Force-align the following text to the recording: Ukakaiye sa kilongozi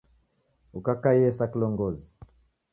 Ukakaiye 0.79 1.29
sa 1.37 1.45
kilongozi 1.51 2.09